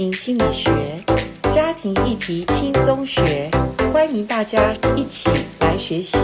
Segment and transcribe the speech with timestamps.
[0.00, 1.04] 庭心理学，
[1.54, 3.50] 家庭议题轻松学，
[3.92, 5.28] 欢迎大家一起
[5.60, 6.16] 来学习。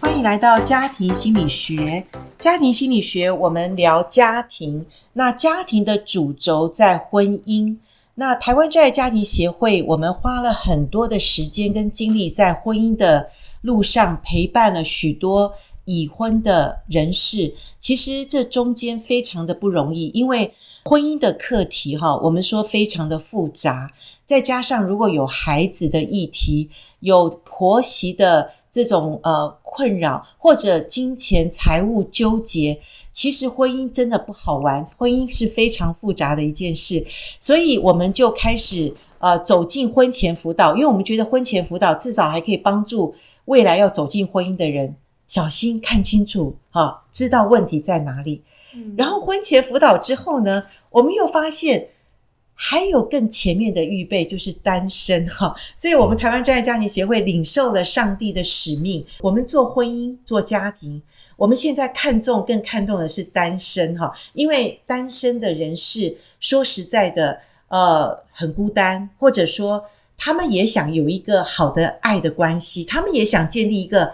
[0.00, 2.04] 欢迎来到家庭心理学。
[2.40, 4.86] 家庭心理学，我们聊家庭。
[5.12, 7.76] 那家庭的主轴在婚姻。
[8.16, 13.30] 那台湾真爱家庭协会，我们花了很多的时间跟精力在婚姻的
[13.60, 15.54] 路上，陪伴了许多
[15.84, 17.54] 已婚的人士。
[17.86, 20.54] 其实这中间非常的不容易，因为
[20.84, 23.92] 婚姻的课题哈，我们说非常的复杂，
[24.26, 32.80] 再加上如果有孩子的议题，有婆媳的这种呃困扰，或者金钱财务纠结，
[33.12, 37.06] 其实婚姻真的不好玩，婚姻是非常复杂的一件事，
[37.38, 44.96] 所以我们就开始呃走进婚前辅导，因为我们觉得婚前辅导至少还可以帮助未来要走进婚姻的人。
[45.26, 48.42] 小心看清楚，哈，知道问题在哪里。
[48.98, 51.88] 然后婚前辅导之后呢，我们又发现
[52.54, 55.56] 还有更前面的预备，就是单身哈。
[55.76, 61.00] 所以，我们台湾专业家庭协会领受了上帝的使命，我们做婚姻、做家庭，
[61.36, 69.86] 我们现在看重、更看重的是单身哈，因为单身的人士说实在的，呃，很孤单，或者说
[70.18, 74.12] 他们也想有一个好的爱的关系，他们也想建立一个。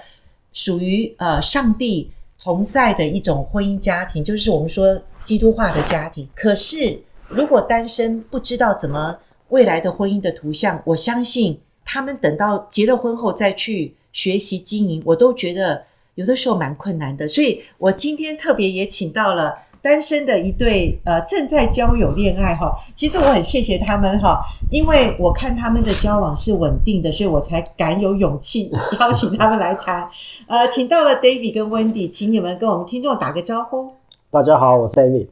[0.52, 2.10] 属于呃上帝
[2.42, 6.28] 同在的一种婚姻家庭，就是我们说基督化的家庭。
[6.34, 17.28] 可是如果单身不知道怎么未来的婚姻的图像，我相信他们等到结了婚后再去学习经营，我都觉得有的时候蛮困难的。
[17.28, 19.58] 所以我今天特别也请到了。
[19.82, 30.08] 单身的一对呃正在交友恋爱哈，其实我很谢谢他们哈，因为我看他们的交往是稳定的，所以我才敢有勇气邀请他们来谈。
[30.46, 33.90] 呃，请到了 David 跟 Wendy，请你们跟我们听众打个招呼。
[34.30, 35.26] 大家好，我是 David。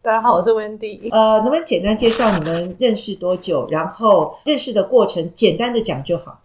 [0.00, 1.10] 大家好，我是 Wendy。
[1.10, 3.68] 呃，能不能简单介绍你们认识多久？
[3.70, 6.40] 然后认识的过程，简单的讲就好。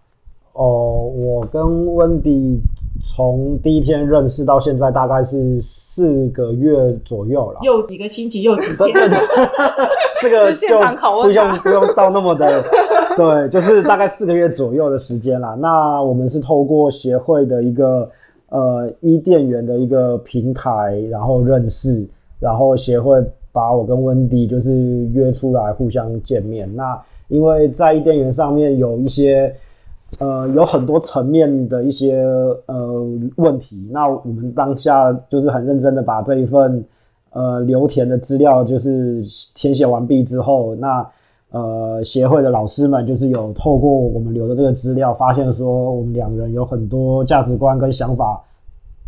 [0.52, 2.60] 哦，我跟 Wendy。
[3.02, 7.60] 从第一天认识到现在，大概是四个月左右了。
[7.64, 8.94] 又几个星期，又几天。
[10.22, 10.78] 这个就
[11.24, 12.64] 不用不用到那么的，
[13.16, 15.56] 对，就是大概四个月左右的时间啦。
[15.60, 18.12] 那我们是透过协会的一个
[18.50, 22.06] 呃伊甸园的一个平台，然后认识，
[22.40, 23.24] 然后协会
[23.54, 24.74] 把我跟温迪就是
[25.14, 26.76] 约出来互相见面。
[26.76, 29.56] 那因为在伊甸园上面有一些。
[30.18, 32.16] 呃，有很多层面的一些
[32.66, 33.06] 呃
[33.38, 36.84] 问题，那我们当下就是很认真的把这一份
[37.30, 41.08] 呃留填的资料就是填写完毕之后，那
[41.52, 48.44] 呃协会的老师们就是有透过我们留的这个资料，发现说我们两人有很多价值观跟想法，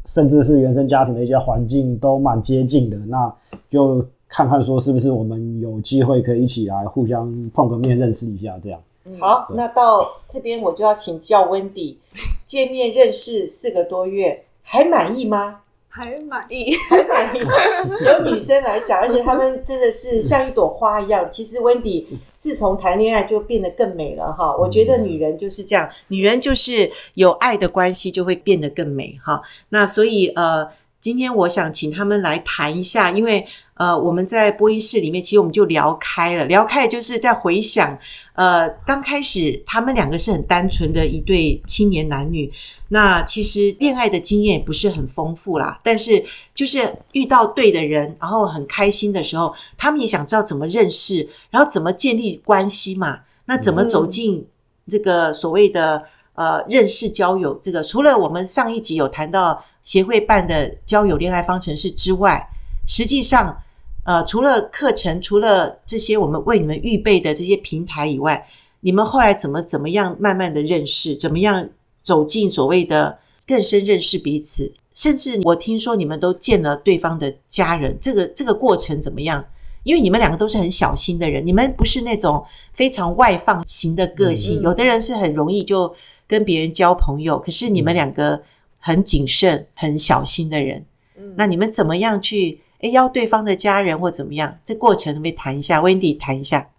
[0.05, 3.33] 甚至是原生家庭的一些环境都蛮接近的，那
[3.69, 8.79] 就看看说是不是我们有机会可以一起来互相碰个面认识一下这样。
[9.19, 11.95] 好，那到这边我就要请教 Wendy，
[12.45, 15.61] 见面认识四个多月，还满意吗？
[15.89, 17.39] 还满意，还满意。
[18.05, 21.29] 有女生来讲，而且她们真的是像一朵花一样。
[21.31, 22.05] 其实 Wendy
[22.39, 24.55] 自从谈恋爱就变得更美了哈。
[24.55, 29.41] 我觉得女人就是这样，女人就是有爱的关系就会变得更美哈。
[29.69, 30.69] 那所以呃。
[31.01, 33.47] 今天我想请他们来谈一下，因为
[33.81, 37.97] 呃我们在播音室里面，其实我们就聊开了，聊开就是在回想，
[38.33, 42.53] 呃刚开始他们两个是很单纯的一对青年男女，
[42.89, 54.45] 那其实恋爱的经验不是很丰富啦，但是就是遇到对的人，然后很开心的时候，他们也想知道怎么认识，然后怎么建立关系嘛，那怎么走进
[54.87, 56.03] 这个所谓的。
[56.33, 62.49] 呃，认识交友这个，除了我们上一集有谈到协会办的交友恋爱方程式之外，
[62.87, 63.61] 实际上，
[64.03, 68.47] 呃，除了课程，除了这些我们为你们预备的这些平台以外，
[68.79, 71.69] 你们后来怎么怎么样慢慢的认识，怎么样
[72.01, 79.45] 走进所谓的更深认识彼此，甚至我听说你们都见了对方的家人，这个这个过程怎么样？
[79.83, 85.95] 因为你们两个都是很小心的人，你们不是那种非常外放型的个性，有的人是很容易就。
[86.27, 88.43] 跟别人交朋友，可是你们两个
[88.79, 90.85] 很谨慎、很小心的人，
[91.17, 94.57] 嗯，那你们怎么样去诶邀对方的家人或怎么样？
[94.65, 96.69] 这过程可不可以谈一下？Wendy 谈一下。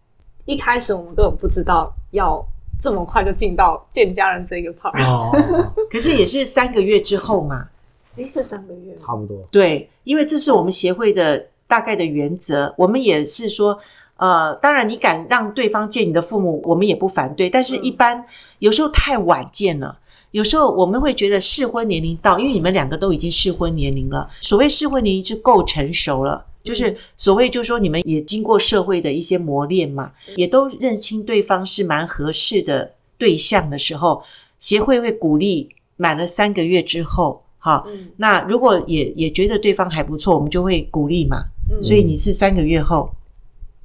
[0.45, 2.45] 一开始我们根本不知道要
[2.81, 5.31] 这么快就进到见家人这个 part，哦，
[5.91, 7.69] 可是也是三个月之后嘛。
[8.17, 9.39] 诶，是三个月，差不多。
[9.51, 13.81] 对，因为这是我们协会的大概的原则，我们也是说。
[14.19, 17.51] 呃，当然，你敢让对方见你的父母，我们也不反对。
[17.51, 18.27] 但是，一般
[18.61, 19.99] 有时候太晚见了，
[20.33, 24.31] 有时候我们会觉得适婚年龄到，因为你们两个都已经适婚年龄了。
[24.41, 34.25] 所谓适婚年龄就够成熟了，就是所谓就是说你们也经过社会的一些磨练嘛，也都认清对方是蛮合适的对象的时候，
[34.59, 37.87] 协会会鼓励满了三个月之后，哈，
[38.17, 41.45] 那如果也也觉得对方还不错，我们就会鼓励嘛。
[41.71, 43.15] 嗯所以你是三个月后，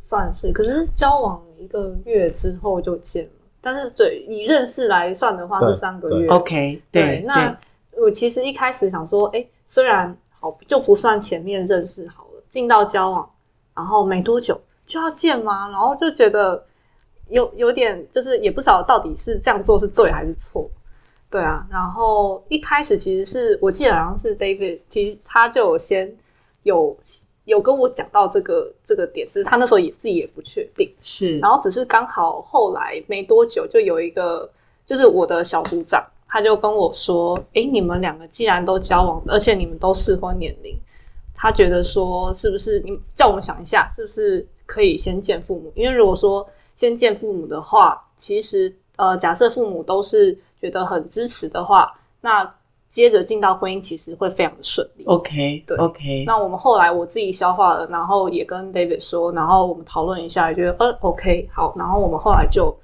[0.09, 3.29] 算是，可是交往一个月之后就见了，
[3.67, 6.29] 但是对以认识来算的话是三个月。
[6.29, 7.57] OK，对，那
[7.97, 13.29] 我其实一开始想说，哎，虽然好就不算前面认识好了，进到交往，
[13.75, 15.67] 然后没多久就要见吗？
[15.67, 16.63] 然后就觉得
[17.27, 20.71] 有有点就是也不晓得到底是这样做是对还是错。
[21.29, 26.15] 对啊，然后一开始其实是我记得好像是 David，其实他就有先
[26.63, 26.97] 有
[27.47, 34.51] 有跟我讲到这个这个点，只是他那时候也自己也不确定，是，然后只是刚好后来没多久就有一个
[34.85, 40.77] 就是我的小组长，他就跟我说，诶，你们两个既然都交往，而且你们都适婚年龄，
[41.35, 45.71] 他觉得说是不是你叫我们想一下，是不是可以先见父母？
[45.75, 50.39] 因为如果说先见父母的话，其实呃假设父母都是。
[50.59, 52.55] 觉得很支持的话，那
[52.89, 55.03] 接着进到婚姻其实会非常的顺利。
[55.05, 56.23] OK，对，OK。
[56.25, 62.77] 那我们后来我自己消化了，然后也跟 David 说，然后我们讨论一下，也觉得呃 OK 好，然后我们后来就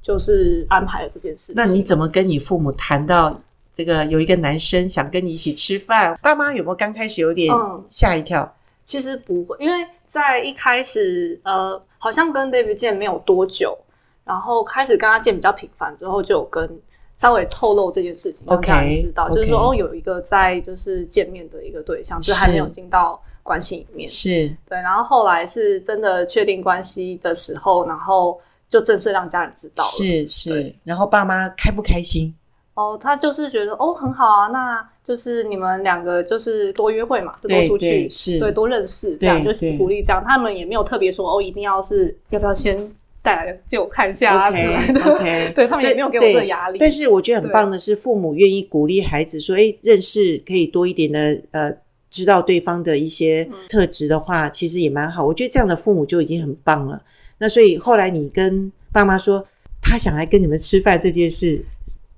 [0.00, 1.54] 就是安排了这件事情。
[1.56, 3.40] 那你怎么跟你父母谈到
[3.74, 6.18] 这个有一个男生想跟你一起吃饭？
[6.22, 7.52] 爸妈有没有刚开始有点
[7.88, 8.42] 吓一跳？
[8.42, 8.52] 嗯，
[8.84, 13.78] 其实不会，因为在一开始呃好像跟 David 见没有多久，
[14.24, 16.80] 然后开始跟他见比较频繁之后，就有跟。
[17.18, 24.78] 稍微透露这件事情，让大家知道，就是说哦，有一个在就是见面的一个对象，就还没有进到关系里面，是对。
[24.78, 30.74] 然后后来是真的确定关系的时候，然后就正式让家人知道了，是是。
[30.84, 32.34] 然后爸妈开不开心？
[32.74, 40.22] 哦，他就是觉得哦很好啊，那就是你们两个就是多约会嘛，就多出去，是，对，多认识，这样就是鼓励这样。
[40.24, 42.94] 他们也没有特别说哦，一定要是要不要先。
[43.22, 46.78] 带来借我看一下啊，OK OK， 对他们也没有给我这个压力。
[46.78, 51.74] 但是我觉得很棒的是，父母愿意鼓励孩子说：“哎，认识可以多一点的，呃，
[52.10, 57.02] 知道对方的一些特质的话，其实也蛮好。”我觉得这样的父母就已经很棒了。
[57.38, 59.46] 那所以后来你跟爸妈说
[59.82, 61.64] 他想来跟你们吃饭这件事，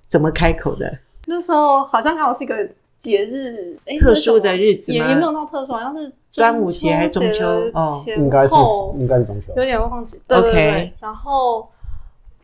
[0.06, 0.98] 怎么开口的？
[1.26, 2.68] 那时候好像刚好是一个
[2.98, 4.92] 节日，特殊的日子？
[4.92, 6.12] 也也没有到特殊，好像是。
[6.34, 7.44] 端午节还是中秋？
[7.74, 8.54] 哦，应该是
[8.96, 10.20] 应该是中秋，有点忘记。
[10.28, 10.92] 对对对。
[11.00, 11.68] 然后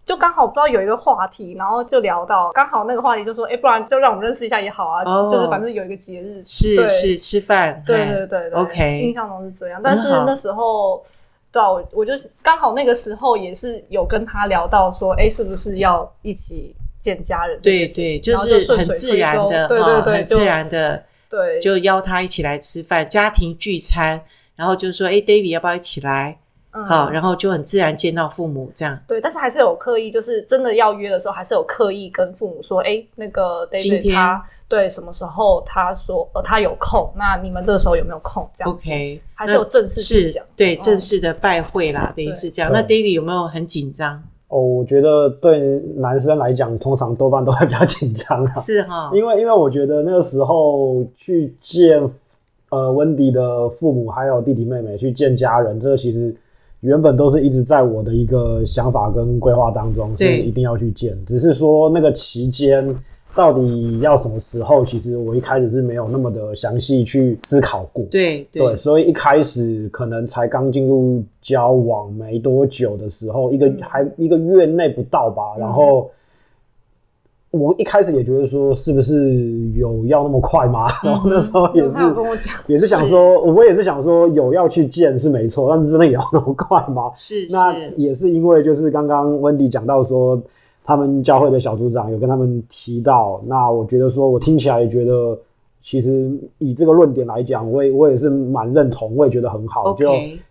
[0.05, 5.05] 就刚好不知道有一个话题，然后就聊到，刚好那个话题就说，哎，不然就让我们认识一下也好啊。
[5.31, 7.83] 就是反正有一个节日，是是吃饭。
[7.87, 8.61] 对对对对。
[8.61, 9.03] OK。
[9.03, 11.05] 印象中是这样，但是那时候，
[11.53, 12.13] 对啊，我就
[12.43, 17.61] 刚好那个时候也是有跟他聊到说，哎，是不是要一起见家人？
[17.61, 21.05] 对对，就是很自然的，对对对，很自然的。
[21.29, 24.25] 对，就邀他一起来吃饭，家庭聚餐，
[24.55, 26.39] 然后就说，哎，David 要不要一起来？
[26.73, 29.01] 嗯，好，然后就很自然见到父母这样。
[29.09, 38.51] 对，但是还是有刻意，就是真的要约的时候，还是有刻意跟父母说，哎，那个 David 他对什么时候他说呃他有空，那你们这个时候有没有空？
[38.57, 42.71] 这样 OK，还是有正式去讲，对，正式的拜会啦，等于是这样。
[42.71, 44.25] 那 David 有没有很紧张？
[44.49, 48.55] 哦，我觉得对男生来讲，通常多半都会比较紧张啊。
[48.61, 52.11] 是哈，因为因为我觉得那个时候去见
[52.71, 56.35] 呃温迪的父母，还有弟弟妹妹去见家人，这个其实
[56.81, 61.17] 原本都是一直在我的一个想法跟规划当中，是一定要去见。
[61.25, 62.97] 只是说那个期间。
[63.37, 64.85] 到底要什么时候？
[64.85, 68.07] 其实我一开始是没有那么的详细去思考过。
[68.11, 75.53] 对对，对，所以一开始可能才刚进入交往没多久的时候，一个还一个月内不到吧。
[75.57, 76.11] 嗯、然后
[77.51, 79.35] 我一开始也觉得说，是不是
[79.75, 80.87] 有要那么快吗？
[81.05, 87.13] 嗯、然后那时候也是跟我讲，也是想说，我也是想说有要去见是没错，但是真的也要那么快吗？
[87.15, 90.43] 是，那也是因为就是刚刚温迪讲到说。
[90.87, 95.37] 他们教会的小组长有跟他们提到，那我觉得说，我听起来也觉得，
[95.83, 100.09] 其实以这个论点来讲，我也我也是蛮认同，我也觉得很好.就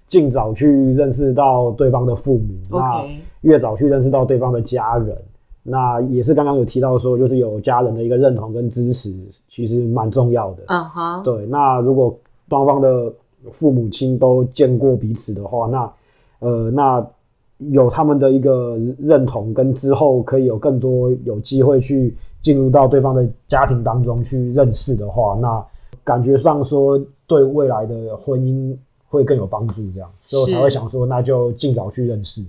[0.07, 3.05] 尽早去认识到对方的父母.那
[3.41, 5.17] 越早去认识到对方的家人，
[5.63, 9.15] 那也是刚刚有提到说，就是有家人的一个认同跟支持，
[9.47, 10.63] 其实蛮重要的。
[10.67, 13.13] 嗯哼，对，那如果双方的
[13.53, 15.93] 父母亲都见过彼此的话，那
[16.39, 17.07] 呃那。
[17.57, 25.65] 有他们的一个认同，跟之后可以有更多有机会去进入到对方的家庭当中去认识的话，那
[26.03, 28.75] 感觉上说对未来的婚姻
[29.07, 32.43] 会更有帮助，这样，所以我才会想说，那就尽早去认识。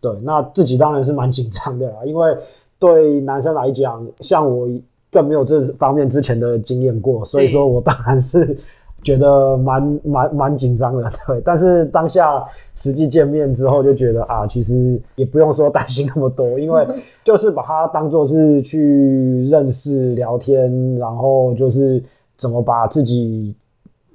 [0.00, 2.36] 对，那自己当然是蛮紧张的啦，因为
[2.78, 4.68] 对男生来讲，像我
[5.10, 8.58] 更没有这方面之前的经验过，所以说我当然是。
[9.02, 11.40] 觉得蛮蛮蛮紧张的，对。
[11.46, 16.86] 但是当下实际见面之后，就觉得啊，其实也不用说担心那么多，因为
[17.22, 22.02] 就是把它当做是去认识、聊天，然后就是
[22.36, 23.54] 怎么把自己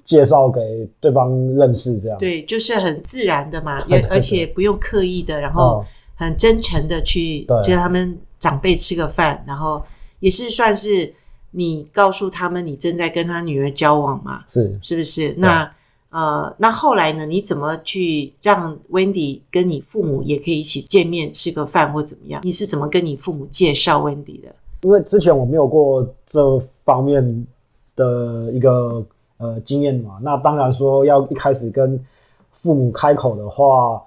[0.03, 2.17] 介绍给对方认识，这样。
[2.19, 5.85] 对，就是很自然的嘛，也而且不用刻意的，然后
[6.15, 9.83] 很真诚的去跟他们长辈吃个饭，然后
[10.19, 11.13] 也是算是。
[11.55, 14.43] 你告诉他们你正在跟他女儿交往嘛？
[14.47, 15.33] 是，是不是？
[15.37, 15.71] 那
[16.09, 17.25] 呃，那后来呢？
[17.25, 22.41] 你怎么去让 Wendy 跟你父母也可以一起见面吃个饭或怎么样？
[22.43, 24.55] 你是怎么跟你父母介绍 Wendy 的？
[24.81, 27.47] 因为之前我没有过这方面
[27.95, 29.05] 的一个
[29.37, 32.03] 呃经验嘛，那当然说要一开始跟
[32.51, 34.03] 父母开口的话。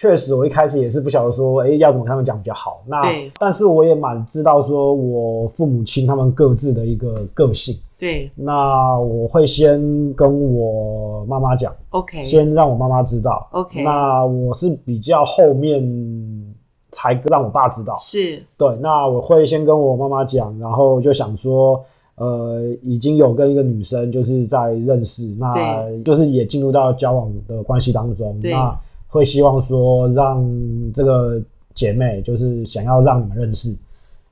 [0.00, 2.84] 确实，我一开始也是不晓得说，哎，要怎么跟他们讲比较好。
[2.86, 7.76] 那，对但是我也蛮知道说，我父母亲他们各自的一个个性。
[7.98, 8.30] 对。
[8.36, 12.22] 那我会先跟我妈妈讲，OK。
[12.22, 13.82] 先让我妈妈知道，OK。
[13.82, 16.54] 那我是比较后面
[16.92, 17.96] 才让我爸知道。
[17.96, 18.44] 是。
[18.56, 25.56] 对，那我会先跟我妈妈讲，然后就想说，呃，已经有跟一个女生就是在认识，那
[26.04, 28.38] 就是也进入到交往的关系当中。
[28.44, 28.78] 那
[29.08, 30.46] 会希望说让
[30.92, 31.42] 这个
[31.74, 33.74] 姐妹就是想要让你们认识，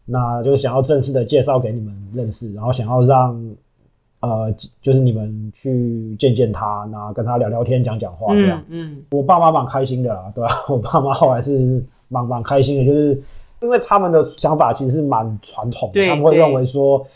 [0.05, 3.57] 那就是想要正式的介绍给你们认识，然后想要让
[4.21, 8.63] 呃就是你们去见见她，那跟她聊聊天讲讲话这样。
[8.69, 10.65] 嗯，嗯我爸妈蛮开心的啦，对吧？
[10.69, 13.23] 我爸妈后来是蛮蛮开心的，就是
[13.63, 17.07] 因为他们的想法其实是蛮传统的，他们会认为说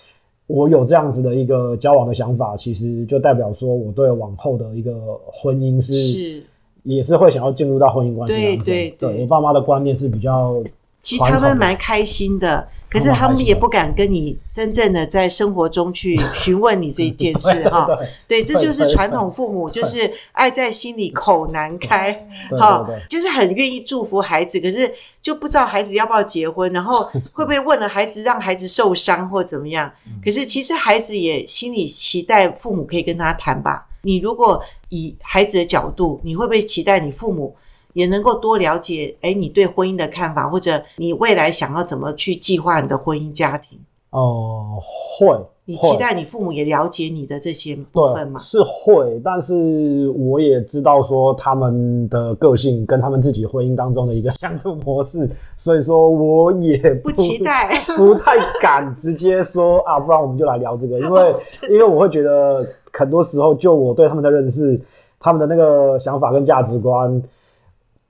[0.47, 6.45] 我有这样子的一个交往的想法，其实就代表说我对往后的一个婚姻是。
[6.85, 8.35] 是也是会想要进入到婚姻关系。
[8.35, 10.63] 对对对，对我爸妈的观念是比较，
[11.01, 17.89] 其实他们蛮开心的，可是他们也不敢跟你真正的在生活中去询问你这一件事 哈。
[18.29, 29.93] 对，这就是传统父母，就是爱在心里口难开，哈，就是很愿意祝福孩子，可是就不知道孩子要不要结婚，然后 会不会问了孩子让孩子受伤或怎么样。
[30.23, 33.87] 可是其实孩子也心里期待父母可以跟他谈吧。
[34.03, 37.57] 你如果以孩子的角度，你会不会期待你父母
[37.93, 39.17] 也能够多了解？
[39.21, 43.79] 哎，你对婚姻的看法，或者你未来想要怎么去计划你的婚姻家庭？
[44.11, 44.83] 哦、呃，
[45.19, 45.47] 会。
[45.67, 48.41] 你期待你父母也了解你的这些部分吗？
[48.41, 61.37] 是会，但是我也知道说他们的个性跟他们自己婚姻当中的一个相处模式， 所以说我也不，不期待， 不太敢直接说啊，不然我们就来聊这个，因为
[61.71, 64.81] 因为我会觉得很多时候就我对他们的认识，
[65.19, 67.23] 他们的那个想法跟价值观，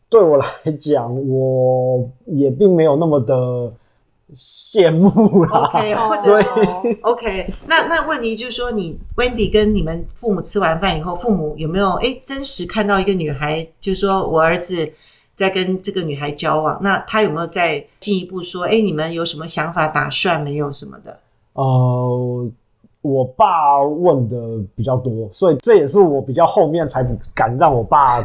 [0.08, 0.46] 对我来
[0.80, 3.72] 讲，我也并没有那么的。
[4.32, 14.92] 羡慕啦，OK， 或者说，OK，那那问题就是说，你 Wendy 跟你们父母吃完饭以后，父母有没有哎真实看到一个女孩，就是说我儿子
[15.34, 21.18] 在跟这个女孩交往，那他有没有再进一步说，哎，你们有什么想法、打算没有什么的？
[21.54, 22.48] 呃，
[23.02, 28.24] 我爸问的比较多，所以这也是我比较后面才敢让我爸。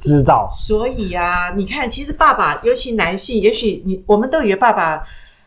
[0.00, 5.04] 知道，所以啊，你看，其实爸爸，尤其男性，也许你我们都以为爸爸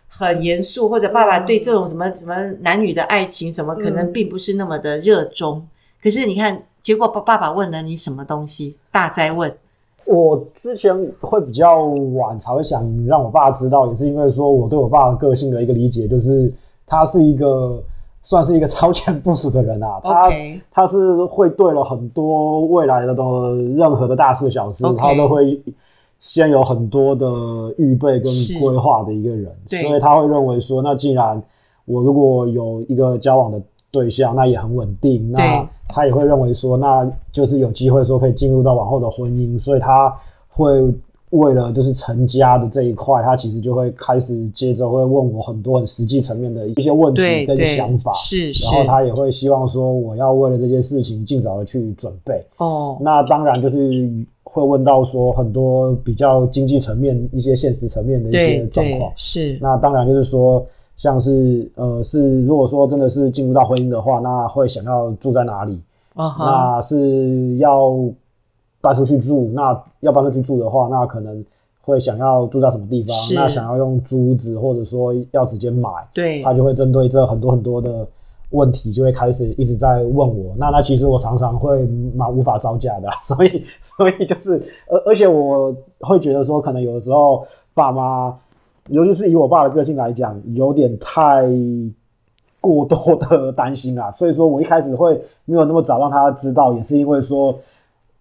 [0.07, 5.57] 很严肃，或者爸爸对这种什么、嗯、什么男女的爱情什么，可能并不是那么的热衷。
[5.57, 5.67] 嗯、
[6.03, 8.75] 可是你看，结果爸爸爸问了你什么东西？
[8.91, 9.57] 大灾问。
[10.05, 11.81] 我之前会比较
[12.13, 16.53] 晚才会想让我爸知道，也是因为说我对我爸的个性的一个理解，就是
[16.85, 17.83] 他是一个。
[18.25, 20.29] 算是一个超前部署的人啊，他.
[20.71, 25.61] 他是会对了很多未来的东任何的大事小事.他都会
[26.19, 27.27] 先有很多的
[27.77, 31.43] 预备跟规划的一个人，所以他会认为说，那既然
[31.85, 40.15] 我如果有一个交往的对象，那也很稳定，那他也会认为说，那就是有机会说可以进入到往后的婚姻，所以他
[40.49, 40.91] 会。
[41.35, 52.43] 为了就是成家的这一块，他其实就会开始接着会问我很多很实际层面的一些问题跟想法，是是，然后他也会希望说我要为了这些事情尽早的去准备。
[52.57, 54.09] 哦，那当然就是
[54.43, 59.11] 会问到说很多比较经济层面、一些现实层面的一些状况。
[59.15, 60.65] 是，那当然就是说，
[60.95, 65.79] 像是呃是如果说真的是进入到婚姻的话，那会想要住在哪里？
[66.15, 67.93] 那是要。
[68.85, 71.43] 搬出去住，那要搬出去住的话，那可能
[71.81, 73.15] 会想要住在什么地方？
[73.33, 78.07] 那想要用租子，或者说要直接买，对，他就会针对这很多很多的
[78.51, 80.53] 问题，就会开始一直在问我。
[80.59, 88.37] 那那其实我常常会蛮无法招架的， 所以 所以就是，而而且我会觉得说，可能有的时候爸妈，
[88.89, 91.43] 尤其是以我爸的个性来讲，有点太
[92.61, 97.57] 过多的担心啊，所以说我一开始会没有那么早让他知道，也是因为说。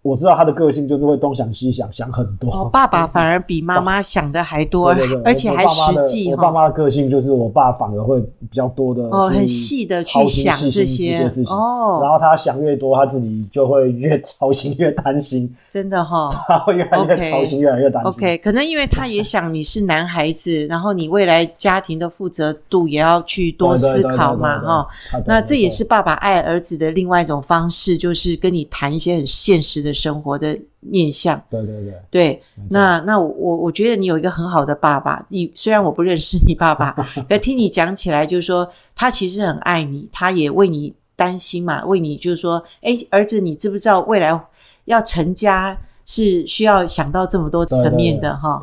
[0.05, 2.51] 我知道他的个性就是会东想西想，想很多。
[2.53, 6.31] 哦，爸爸 反而比妈妈 想的还多，对对对，而且还实际。
[6.31, 10.85] 我爸妈的个性就是，我爸反而会比较多的哦，很细的去想这些，
[11.17, 12.01] 些事情哦。
[12.03, 15.57] 然后他想越多，他自己就会越 操心，越担心。
[15.71, 18.13] 真的哈、哦，他会越来越操心越来越担心。
[18.13, 24.89] OK，可能因为他也想你是男孩子，然后你未来家庭的负责度也要去多思考嘛哈。
[25.25, 29.94] 那这也是爸爸爱儿子的另外一种方式，就是跟你谈一些很现实的。
[29.95, 36.93] 生活的面向，对对对，对，那那我我觉得你有一个很好的爸爸，你虽然我不认识你爸爸，
[37.29, 44.41] 可听你讲起来，就是说他其实很爱你，他也为你担心嘛，为你就是说，哎，儿子，你知不知道未来
[44.85, 48.61] 要成家是需要想到这么多层面的哈？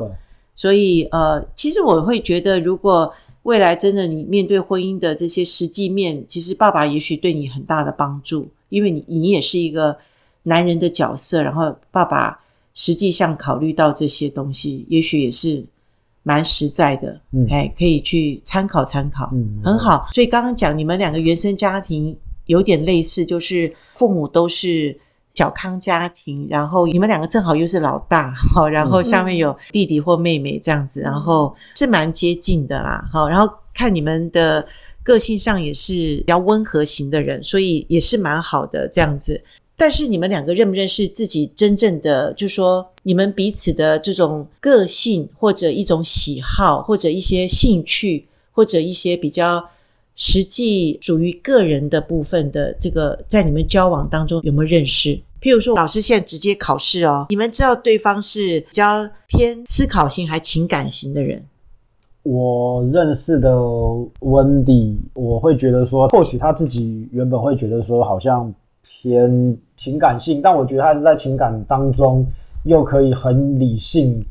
[0.54, 9.98] 所以呃，其实我会觉得，如果未来真的你面对婚姻的这些实际面，其实爸爸也许对你很大的帮助，因为你你也是一个。
[10.42, 12.40] 男人的角色，然后爸爸
[12.74, 15.66] 实际上考虑到这些东西，也许也是
[16.22, 20.08] 蛮实在的，嗯，哎，可以去参考参考，嗯，很好。
[20.12, 25.00] 所以刚刚讲你们两个原生家庭有点类似，就是父母都是
[25.34, 34.66] 小康家庭，然后你们两个正好又是老大，好，然后下面有弟弟或妹妹这样子，然后是蛮接近的啦，好，然后看你们的
[35.02, 39.44] 个性上也是比较温和型的人，所以也是蛮好的这样子。
[39.74, 49.70] 但是你们两个认不认识自己真正的，就是说你们彼此的这种个性，或者一种喜好，或者一些兴趣，或者一些比较
[50.14, 55.20] 实际属于个人的部分的这个，在你们交往当中有没有认识？
[55.40, 61.46] 譬如说，老师现在直接考试哦，你们知道对方是比较偏思考型还情感型的人？
[62.22, 63.58] 我认识的
[64.20, 68.54] 温迪，我会觉得说，或许他自己原本会觉得说，好像。
[69.02, 72.28] 偏情感性，但我觉得他是在情感当中
[72.62, 74.24] 又可以很理性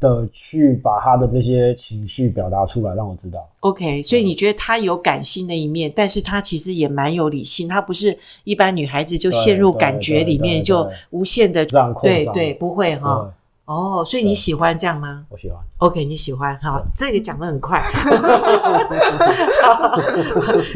[0.00, 3.48] 的去把他的这些情绪表达出来，让我知道。
[3.60, 12.12] OK，所以你觉得他有感性的一面，但是他其实也蛮有理性，他不是一般女孩子就陷入感觉里面就无限的这样扩张。
[12.12, 13.32] 对对，不会哈。
[13.66, 15.26] 哦，所以你喜欢这样吗？
[15.30, 15.58] 我喜欢。
[15.78, 16.58] OK，你喜欢。
[16.60, 17.78] 好，这个讲的很快。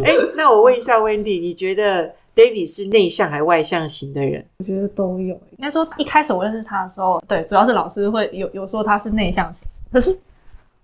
[0.07, 4.46] 哎，那我问一下 Wendy，你觉得？David 是内向还外向型的人？
[4.59, 5.35] 我觉得都有。
[5.57, 10.16] 应该说一开始我认识他的时候，对，主要是老师会有有说他是内向型，可是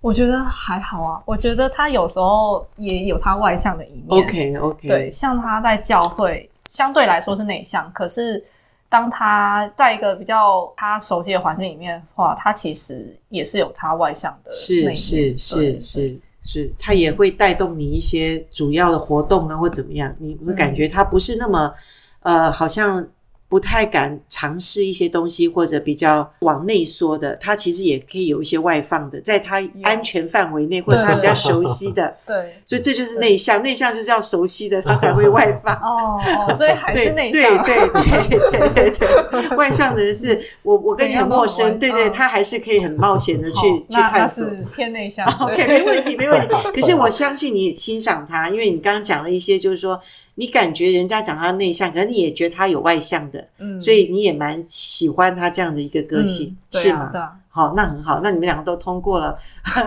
[0.00, 1.22] 我觉得还好啊。
[1.26, 4.24] 我觉得他有时候也有他外向的一面。
[4.24, 4.88] OK OK。
[4.88, 8.44] 对，像他在教会相对来说是内向，可是
[8.88, 14.50] 当他在一个比较他熟悉的环境里面的话，他其实也是有他外向的。
[14.50, 16.18] 是是是是。
[16.44, 21.74] 是，它也会带动你一些主要的活动啊，或怎么样，你会感觉它不是那么，
[22.20, 23.08] 呃，好像
[23.48, 27.36] 不太敢尝试一些东西，或者比较往内缩的。
[27.36, 32.16] 他其实也可以有一些外放的，在他安全范围内，或者他比较熟悉的。
[32.26, 35.74] 对，所以这就是内向，内向就是要熟悉的，他才会外放。
[35.78, 37.64] 哦哦，所以还是内向。
[37.64, 44.44] 对对对对对对， 外向的人是我我跟你很陌生，对对，他还是可以很冒险的去去探索。
[44.74, 45.24] 偏内向。
[45.26, 46.54] OK，没问题没问题。
[46.74, 50.00] 可是我相信你欣赏他，因为你刚刚讲了一些，就是说。
[50.36, 57.10] 你感觉人家讲他内向，可是你也觉得他有外向的，嗯，所以你也蛮喜欢他这样的一个个性，嗯、是吗？
[57.12, 57.36] 对啊。
[57.48, 59.38] 好，那很好，那你们两个都通过了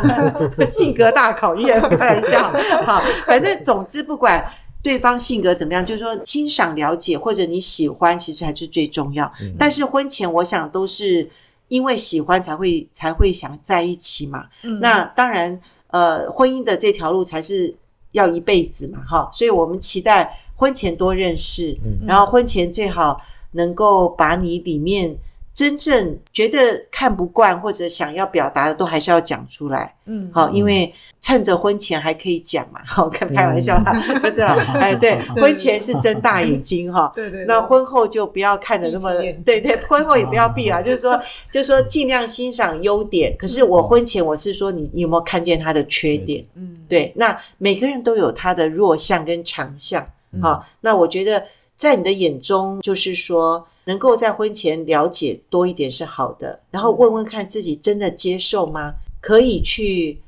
[0.65, 2.53] 性格大考验，开玩笑。
[2.86, 9.33] 好，反正总之不管对方性格怎么样，就是说欣赏、了解或者你喜欢，其实还是最重要。
[9.41, 11.29] 嗯、但是婚前我想都是
[11.67, 14.45] 因为喜欢才会才会想在一起嘛。
[14.63, 14.79] 嗯。
[14.79, 17.75] 那当然，呃，婚姻的这条路才是。
[18.12, 25.17] 要一辈子嘛，哈，所以我们期待婚前多认识，嗯，然后婚前最好能够把你里面
[25.58, 33.91] 真正觉得看不惯或者想要表达的都还是要讲出来，嗯，好，因为趁着婚前还可以讲嘛，好，开开玩笑啦，
[34.22, 39.12] 不是啦， 哎，对，婚前是睁大眼睛哈， 对对，那婚后就不要看的那么，
[39.43, 46.76] 对对，婚后也不要闭啦，就是说就是说尽量欣赏优点，可是我婚前我是说你你有没有看见他的缺点，嗯。
[46.88, 58.96] 对，那每个人都有他的弱项跟强项，好，那我觉得在你的眼中，就是说能够在婚前了解多一点是好的，然后问问看自己真的接受吗？
[59.22, 60.20] 可以去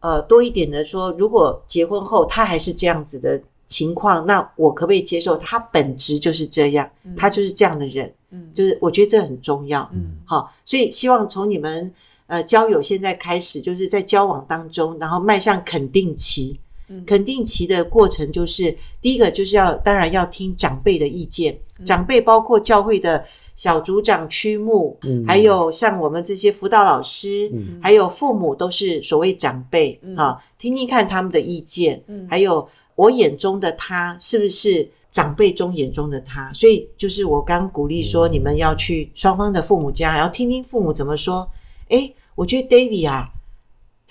[0.00, 5.36] 呃多一点的说，如果结婚后他还是这样子的情况，那我可不可以接受？
[5.36, 11.92] 他本质就是这样，他就是这样的人，嗯，就是我觉得这很重要，嗯，好，所以希望从你们。
[12.28, 16.71] 呃，交友现在开始就是在交往当中，然后迈向肯定期，嗯，
[17.06, 41.50] 肯定期的过程就是第一个就是要当然要听长辈的意见，嗯、长辈包括教会的小组长、区牧，嗯，还有像我们这些辅导老师，嗯，还有父母都是所谓长辈，嗯，啊，听听看他们的意见，嗯，还有我眼中的他是不是长辈中眼中的他，所以就是我刚鼓励说你们要去双方的父母家，然后听听父母怎么说，
[41.88, 43.28] 诶，我觉得 David 啊。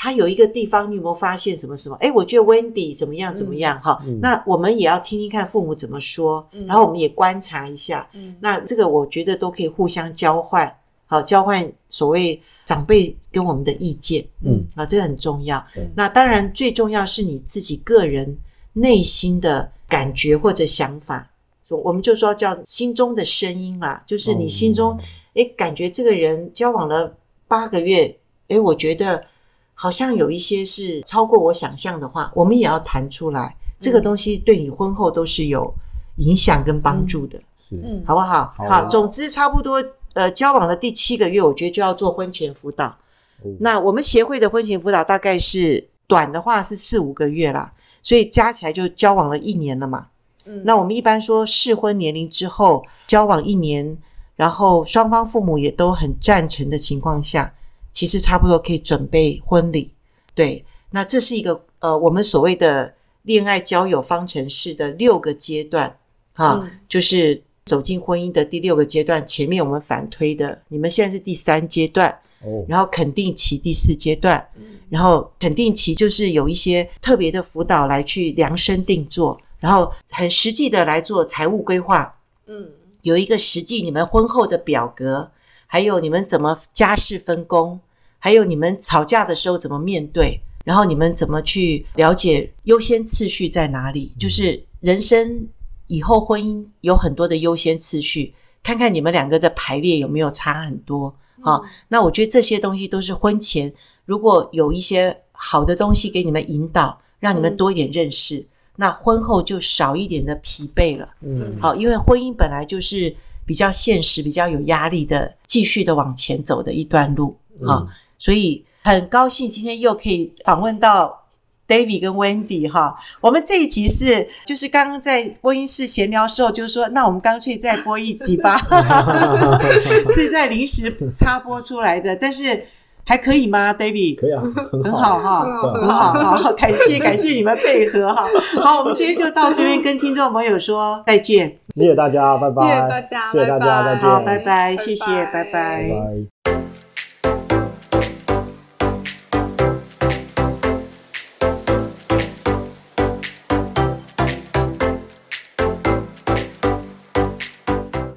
[0.04, 1.96] 他有一个地方，你有没有发现什么什么？
[2.02, 4.20] 哎，我觉得 Wendy 怎么样怎么样哈、嗯？
[4.20, 8.10] 那我们也要听听看父母怎么说，嗯、然后我们也观察一下。
[8.14, 14.26] 嗯，那这个我觉得都可以互相交换，好，交换所谓长辈跟我们的意见。
[14.44, 15.68] 嗯，啊，这个很重要。
[15.96, 18.40] 那当然最重要是你自己个人
[18.74, 21.30] 内心的感觉或者想法，
[21.70, 24.98] 我们就说叫心中的声音啦，就是你心中
[25.36, 29.26] 诶感觉这个人交往了八个月，哎我觉得。
[29.74, 33.58] 好像有一些是超过我想象的话，我们也要谈出来。
[33.80, 35.74] 这个东西对你婚后都是有
[36.18, 38.54] 影响跟帮助的，嗯，好不好？
[38.56, 42.98] 好，好，总之差不多，呃，交往的第七个月，我觉得就要做婚前辅导。
[43.44, 50.10] 嗯，那我们协会的婚前辅导大概是短的话是四五个月啦，所以加起来就交往了一年了嘛。
[50.46, 53.98] 嗯，那我们一般说适婚年龄之后交往一年，
[54.36, 57.56] 然后双方父母也都很赞成的情况下。
[57.92, 59.92] 其实差不多可以准备婚礼，
[60.34, 65.98] 对，那这是一个呃，我们所谓的恋爱交友方程式的六个阶段，
[66.34, 69.28] 哈、嗯，就是走进婚姻的第六个阶段。
[69.28, 82.70] 前面我们反推的，你们现在是第三阶段，哦，然后肯定期第四阶段，嗯，然后肯定期就是有一些特别的辅导来去量身定做，然后很实际的来做财务规划，嗯，
[83.02, 85.32] 有一个实际你们婚后的表格。
[85.74, 87.80] 还有你们怎么家事分工，
[88.20, 94.12] 还有你们吵架的时候怎么面对，然后你们怎么去了解优先次序在哪里？
[94.20, 95.48] 就是人生
[95.88, 101.62] 以后婚姻有很多的优先次序，看看你们两个的排列有没有差很多啊？
[101.88, 111.14] 那我觉得这些东西都是婚前如果有一些好的东西给你们引导，让你们多一点认识，那婚后就少一点的疲惫了。
[111.22, 113.16] 嗯，好，因为婚姻本来就是。
[113.52, 117.38] 比较现实、比较有压力的，继续的往前走的一段路
[117.68, 117.88] 啊、嗯，
[118.18, 121.26] 所以很高兴今天又可以访问到
[121.68, 122.96] David 跟 Wendy 哈。
[123.20, 128.58] 我们这一集是就是刚刚在播音室闲聊的时候，就是说那我们干脆再播一集吧，
[130.16, 132.68] 是在临时插播出来的，但是。
[133.06, 134.16] 还可以吗，David？
[134.16, 138.26] 可以啊，很好哈，很好哈，好，感谢感谢你们配合哈。
[138.62, 145.52] 好，我们今天就到这边跟听众朋友说再见，谢谢大家，拜拜，谢谢大家，谢谢大家，再见，好，拜拜，谢谢，拜拜。
[145.52, 146.61] 拜拜。